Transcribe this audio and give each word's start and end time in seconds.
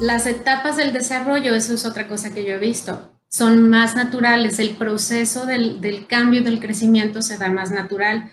las 0.00 0.26
etapas 0.26 0.76
del 0.76 0.92
desarrollo, 0.92 1.54
eso 1.54 1.74
es 1.74 1.84
otra 1.84 2.08
cosa 2.08 2.32
que 2.32 2.44
yo 2.44 2.54
he 2.54 2.58
visto, 2.58 3.10
son 3.28 3.68
más 3.68 3.94
naturales, 3.94 4.58
el 4.58 4.70
proceso 4.70 5.46
del, 5.46 6.06
cambio 6.08 6.42
del 6.42 6.58
crecimiento 6.58 7.22
se 7.22 7.38
da 7.38 7.48
más 7.48 7.70
natural. 7.70 8.32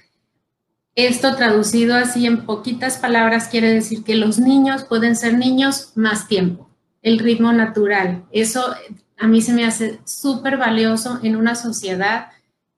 Esto 0.95 1.35
traducido 1.35 1.95
así 1.95 2.25
en 2.25 2.45
poquitas 2.45 2.97
palabras 2.97 3.49
quiere 3.49 3.71
decir 3.71 4.03
que 4.03 4.15
los 4.15 4.39
niños 4.39 4.85
pueden 4.85 5.15
ser 5.15 5.37
niños 5.37 5.91
más 5.95 6.27
tiempo, 6.27 6.69
el 7.03 7.19
ritmo 7.19 7.53
natural. 7.53 8.23
Eso 8.31 8.73
a 9.17 9.27
mí 9.27 9.41
se 9.41 9.53
me 9.53 9.65
hace 9.65 9.99
súper 10.05 10.57
valioso 10.57 11.19
en 11.21 11.35
una 11.35 11.53
sociedad 11.53 12.29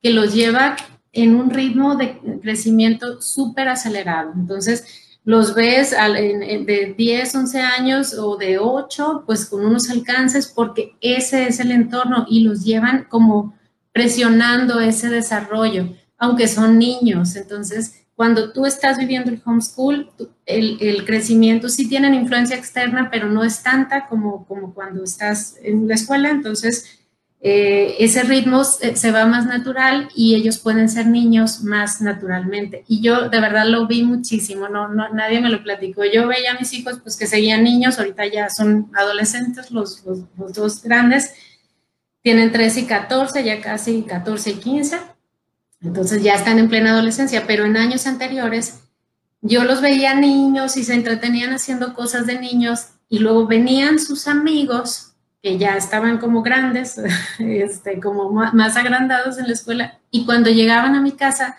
que 0.01 0.09
los 0.09 0.33
lleva 0.33 0.75
en 1.13 1.35
un 1.35 1.51
ritmo 1.51 1.95
de 1.95 2.19
crecimiento 2.41 3.21
súper 3.21 3.69
acelerado. 3.69 4.33
Entonces, 4.35 5.08
los 5.23 5.53
ves 5.53 5.91
de 5.91 6.95
10, 6.97 7.35
11 7.35 7.59
años 7.59 8.13
o 8.13 8.37
de 8.37 8.57
8, 8.57 9.23
pues 9.25 9.45
con 9.45 9.65
unos 9.65 9.89
alcances, 9.89 10.47
porque 10.47 10.95
ese 11.01 11.47
es 11.47 11.59
el 11.59 11.71
entorno 11.71 12.25
y 12.29 12.43
los 12.43 12.63
llevan 12.63 13.05
como 13.09 13.55
presionando 13.91 14.79
ese 14.79 15.09
desarrollo, 15.09 15.89
aunque 16.17 16.47
son 16.47 16.79
niños. 16.79 17.35
Entonces, 17.35 18.05
cuando 18.15 18.51
tú 18.51 18.65
estás 18.65 18.97
viviendo 18.97 19.31
el 19.31 19.41
homeschool, 19.45 20.09
el, 20.45 20.77
el, 20.81 21.05
crecimiento 21.05 21.69
sí 21.69 21.87
tiene 21.87 22.13
influencia 22.15 22.57
externa, 22.57 23.09
pero 23.09 23.29
no 23.29 23.43
es 23.43 23.63
tanta 23.63 24.07
como, 24.07 24.45
como 24.45 24.73
cuando 24.73 25.03
estás 25.03 25.55
en 25.61 25.87
la 25.87 25.95
escuela. 25.95 26.29
Entonces, 26.29 26.98
eh, 27.41 27.95
ese 27.99 28.23
ritmo 28.23 28.65
se 28.65 29.11
va 29.11 29.25
más 29.25 29.45
natural 29.45 30.09
y 30.13 30.35
ellos 30.35 30.57
pueden 30.59 30.89
ser 30.89 31.07
niños 31.07 31.63
más 31.63 32.01
naturalmente. 32.01 32.83
Y 32.87 33.01
yo 33.01 33.29
de 33.29 33.39
verdad 33.39 33.65
lo 33.65 33.87
vi 33.87 34.03
muchísimo, 34.03 34.67
no, 34.67 34.89
nadie 34.89 35.39
me 35.39 35.49
lo 35.49 35.63
platicó. 35.63 36.03
Yo 36.03 36.27
veía 36.27 36.51
a 36.51 36.59
mis 36.59 36.73
hijos 36.73 36.99
pues 37.01 37.15
que 37.15 37.27
seguían 37.27 37.63
niños, 37.63 37.97
ahorita 37.97 38.25
ya 38.27 38.49
son 38.49 38.91
adolescentes, 38.93 39.71
los, 39.71 40.03
los, 40.05 40.53
dos 40.53 40.83
grandes, 40.83 41.33
tienen 42.21 42.51
13 42.51 42.81
y 42.81 42.85
14, 42.85 43.43
ya 43.43 43.61
casi 43.61 44.01
14 44.03 44.49
y 44.49 44.53
15, 44.55 44.97
entonces 45.81 46.21
ya 46.21 46.33
están 46.33 46.59
en 46.59 46.67
plena 46.67 46.91
adolescencia, 46.91 47.45
pero 47.47 47.63
en 47.63 47.77
años 47.77 48.05
anteriores 48.05 48.81
yo 49.41 49.63
los 49.63 49.79
veía 49.79 50.13
niños 50.13 50.75
y 50.75 50.83
se 50.83 50.93
entretenían 50.93 51.53
haciendo 51.53 51.93
cosas 51.93 52.27
de 52.27 52.37
niños 52.37 52.87
y 53.07 53.19
luego 53.19 53.47
venían 53.47 53.97
sus 53.97 54.27
amigos 54.27 55.08
que 55.41 55.57
ya 55.57 55.77
estaban 55.77 56.17
como 56.17 56.41
grandes, 56.41 56.99
este, 57.39 57.99
como 57.99 58.31
más 58.31 58.75
agrandados 58.77 59.37
en 59.37 59.47
la 59.47 59.53
escuela, 59.53 59.99
y 60.11 60.25
cuando 60.25 60.49
llegaban 60.49 60.95
a 60.95 61.01
mi 61.01 61.13
casa, 61.13 61.57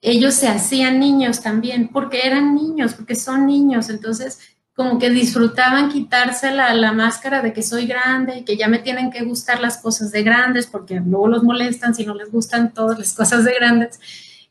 ellos 0.00 0.34
se 0.34 0.48
hacían 0.48 0.98
niños 0.98 1.42
también, 1.42 1.88
porque 1.88 2.26
eran 2.26 2.54
niños, 2.54 2.94
porque 2.94 3.14
son 3.14 3.46
niños, 3.46 3.88
entonces 3.88 4.40
como 4.74 4.98
que 4.98 5.10
disfrutaban 5.10 5.90
quitarse 5.90 6.50
la, 6.50 6.72
la, 6.74 6.92
máscara 6.92 7.42
de 7.42 7.52
que 7.52 7.62
soy 7.62 7.86
grande 7.86 8.38
y 8.38 8.44
que 8.44 8.56
ya 8.56 8.68
me 8.68 8.78
tienen 8.78 9.10
que 9.10 9.22
gustar 9.22 9.60
las 9.60 9.76
cosas 9.76 10.10
de 10.12 10.22
grandes, 10.22 10.66
porque 10.66 10.94
luego 11.00 11.28
los 11.28 11.42
molestan 11.42 11.94
si 11.94 12.06
no 12.06 12.14
les 12.14 12.32
gustan 12.32 12.72
todas 12.72 12.98
las 12.98 13.12
cosas 13.12 13.44
de 13.44 13.52
grandes. 13.52 14.00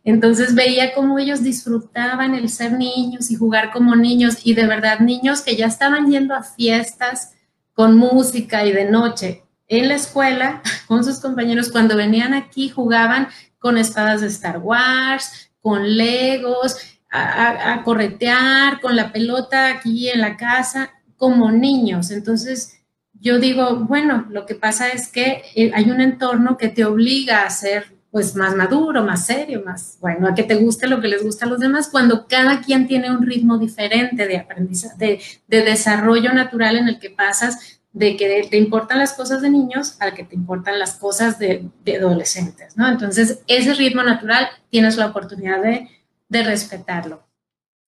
Entonces 0.03 0.55
veía 0.55 0.93
cómo 0.93 1.19
ellos 1.19 1.43
disfrutaban 1.43 2.35
el 2.35 2.49
ser 2.49 2.73
niños 2.73 3.31
y 3.31 3.35
jugar 3.35 3.71
como 3.71 3.95
niños, 3.95 4.37
y 4.43 4.53
de 4.53 4.67
verdad 4.67 4.99
niños 4.99 5.41
que 5.41 5.55
ya 5.55 5.65
estaban 5.65 6.09
yendo 6.09 6.35
a 6.35 6.43
fiestas, 6.43 7.33
con 7.73 7.97
música 7.97 8.65
y 8.65 8.71
de 8.71 8.85
noche 8.85 9.43
en 9.67 9.87
la 9.87 9.95
escuela 9.95 10.61
con 10.87 11.03
sus 11.03 11.19
compañeros. 11.19 11.71
Cuando 11.71 11.95
venían 11.95 12.33
aquí 12.33 12.69
jugaban 12.69 13.27
con 13.57 13.77
espadas 13.77 14.21
de 14.21 14.27
Star 14.27 14.59
Wars, 14.59 15.51
con 15.61 15.95
legos, 15.95 16.77
a, 17.11 17.81
corretear, 17.83 18.79
con 18.79 18.95
la 18.95 19.11
pelota 19.11 19.69
aquí 19.69 20.09
en 20.09 20.21
la 20.21 20.37
casa, 20.37 20.91
como 21.17 21.51
niños. 21.51 22.09
Entonces, 22.09 22.79
yo 23.13 23.37
digo, 23.37 23.75
bueno, 23.75 24.25
lo 24.29 24.45
que 24.45 24.55
pasa 24.55 24.89
es 24.89 25.09
que 25.09 25.43
eh, 25.55 25.71
hay 25.75 25.91
un 25.91 26.01
entorno 26.01 26.57
que 26.57 26.69
te 26.69 26.85
obliga 26.85 27.43
a 27.43 27.49
ser 27.49 28.00
pues 28.11 28.35
más 28.35 28.55
maduro, 28.55 29.03
más 29.03 29.25
serio, 29.25 29.63
más, 29.65 29.97
bueno, 30.01 30.27
a 30.27 30.35
que 30.35 30.43
te 30.43 30.55
guste 30.55 30.87
lo 30.87 30.99
que 30.99 31.07
les 31.07 31.23
gusta 31.23 31.45
a 31.45 31.49
los 31.49 31.59
demás, 31.59 31.87
cuando 31.89 32.27
cada 32.27 32.61
quien 32.61 32.85
tiene 32.85 33.09
un 33.09 33.25
ritmo 33.25 33.57
diferente 33.57 34.27
de 34.27 34.37
aprendizaje, 34.37 35.19
de, 35.47 35.61
desarrollo 35.63 36.33
natural 36.33 36.77
en 36.77 36.89
el 36.89 36.99
que 36.99 37.09
pasas 37.09 37.79
de 37.93 38.17
que 38.17 38.47
te 38.49 38.57
importan 38.57 38.99
las 38.99 39.13
cosas 39.13 39.41
de 39.41 39.49
niños 39.49 39.95
a 39.99 40.13
que 40.13 40.23
te 40.25 40.35
importan 40.35 40.77
las 40.77 40.95
cosas 40.95 41.39
de, 41.39 41.69
adolescentes, 41.97 42.75
¿no? 42.75 42.89
Entonces, 42.89 43.39
ese 43.47 43.73
ritmo 43.73 44.03
natural 44.03 44.47
tienes 44.69 44.97
la 44.97 45.07
oportunidad 45.07 45.61
de, 45.61 45.89
de 46.27 46.43
respetarlo. 46.43 47.23